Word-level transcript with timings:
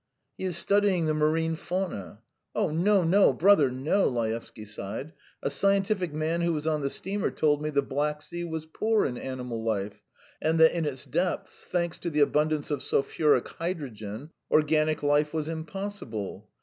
"He 0.35 0.45
is 0.45 0.57
studying 0.57 1.05
the 1.05 1.13
marine 1.13 1.55
fauna." 1.55 2.21
"No, 2.55 3.03
no, 3.03 3.33
brother, 3.33 3.69
no!" 3.69 4.09
Laevsky 4.09 4.65
sighed. 4.65 5.13
"A 5.43 5.51
scientific 5.51 6.11
man 6.11 6.41
who 6.41 6.53
was 6.53 6.65
on 6.65 6.81
the 6.81 6.89
steamer 6.89 7.29
told 7.29 7.61
me 7.61 7.69
the 7.69 7.83
Black 7.83 8.23
Sea 8.23 8.43
was 8.43 8.65
poor 8.65 9.05
in 9.05 9.15
animal 9.15 9.63
life, 9.63 10.01
and 10.41 10.59
that 10.59 10.75
in 10.75 10.85
its 10.85 11.05
depths, 11.05 11.65
thanks 11.65 11.99
to 11.99 12.09
the 12.09 12.21
abundance 12.21 12.71
of 12.71 12.81
sulphuric 12.81 13.47
hydrogen, 13.49 14.31
organic 14.49 15.03
life 15.03 15.33
was 15.35 15.47
impossible. 15.47 16.49